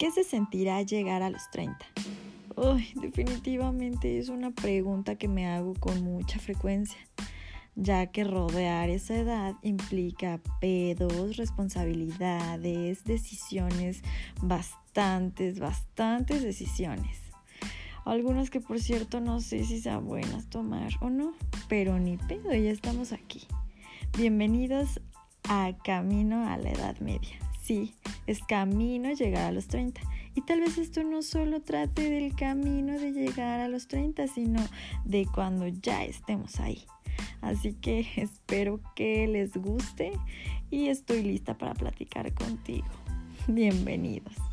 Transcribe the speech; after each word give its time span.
¿Qué 0.00 0.10
se 0.10 0.24
sentirá 0.24 0.80
llegar 0.80 1.22
a 1.22 1.28
los 1.28 1.50
30? 1.50 1.76
Uy, 2.56 2.88
definitivamente 2.94 4.18
es 4.18 4.30
una 4.30 4.50
pregunta 4.50 5.16
que 5.16 5.28
me 5.28 5.46
hago 5.46 5.74
con 5.74 6.02
mucha 6.02 6.38
frecuencia, 6.38 6.96
ya 7.74 8.06
que 8.06 8.24
rodear 8.24 8.88
esa 8.88 9.16
edad 9.16 9.56
implica 9.60 10.40
pedos, 10.58 11.36
responsabilidades, 11.36 13.04
decisiones, 13.04 14.00
bastantes, 14.40 15.60
bastantes 15.60 16.42
decisiones. 16.42 17.20
Algunas 18.06 18.48
que 18.48 18.62
por 18.62 18.80
cierto 18.80 19.20
no 19.20 19.40
sé 19.40 19.64
si 19.64 19.82
sean 19.82 20.06
buenas 20.06 20.48
tomar 20.48 20.92
o 21.02 21.10
no, 21.10 21.34
pero 21.68 21.98
ni 21.98 22.16
pedo, 22.16 22.54
ya 22.54 22.70
estamos 22.70 23.12
aquí. 23.12 23.42
Bienvenidos 24.16 24.98
a 25.46 25.76
Camino 25.84 26.48
a 26.48 26.56
la 26.56 26.70
Edad 26.70 26.98
Media. 27.00 27.49
Sí, 27.60 27.94
es 28.26 28.40
camino 28.40 29.12
llegar 29.12 29.44
a 29.44 29.52
los 29.52 29.66
30. 29.68 30.00
Y 30.34 30.42
tal 30.42 30.60
vez 30.60 30.78
esto 30.78 31.02
no 31.02 31.22
solo 31.22 31.60
trate 31.60 32.10
del 32.10 32.34
camino 32.34 32.98
de 32.98 33.12
llegar 33.12 33.60
a 33.60 33.68
los 33.68 33.88
30, 33.88 34.28
sino 34.28 34.60
de 35.04 35.26
cuando 35.26 35.68
ya 35.68 36.04
estemos 36.04 36.58
ahí. 36.60 36.84
Así 37.40 37.74
que 37.74 38.06
espero 38.16 38.80
que 38.94 39.26
les 39.26 39.56
guste 39.56 40.12
y 40.70 40.88
estoy 40.88 41.22
lista 41.22 41.56
para 41.58 41.74
platicar 41.74 42.32
contigo. 42.34 42.88
Bienvenidos. 43.46 44.49